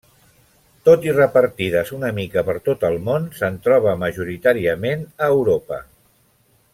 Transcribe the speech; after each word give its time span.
Tot 0.87 1.03
i 1.07 1.11
repartides 1.17 1.91
una 1.97 2.09
mica 2.21 2.43
per 2.49 2.55
tot 2.71 2.87
el 2.91 2.97
món, 3.11 3.29
se'n 3.41 3.59
troba 3.69 3.93
majoritàriament 4.07 5.05
a 5.27 5.33
Europa. 5.39 5.83